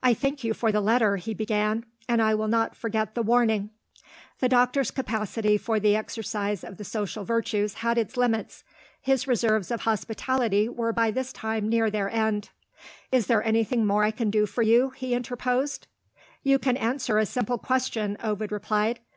[0.00, 3.70] "I thank you for the letter," he began; "and I will not forget the warning."
[4.38, 8.62] The doctor's capacity for the exercise of the social virtues had its limits.
[9.00, 12.50] His reserves of hospitality were by this time near their end.
[13.10, 15.88] "Is there anything more I can do for you?" he interposed.
[16.44, 19.00] "You can answer a simple question," Ovid replied.